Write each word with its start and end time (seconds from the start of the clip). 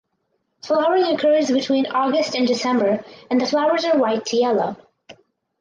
Flowering 0.63 1.03
occurs 1.03 1.51
between 1.51 1.85
August 1.85 2.33
and 2.33 2.47
December 2.47 3.03
and 3.29 3.39
the 3.39 3.45
flowers 3.45 3.85
are 3.85 3.99
white 3.99 4.25
to 4.25 4.35
yellow. 4.35 4.75